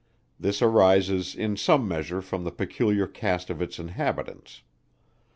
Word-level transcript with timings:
This 0.39 0.63
arises 0.63 1.35
in 1.35 1.55
some 1.55 1.87
measure 1.87 2.23
from 2.23 2.43
the 2.43 2.49
peculiar 2.51 3.05
cast 3.05 3.51
of 3.51 3.61
its 3.61 3.77
inhabitants. 3.77 4.63